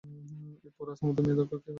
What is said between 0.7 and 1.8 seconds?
Porous, আমার মেয়ে দারাকার কী হয়েছে?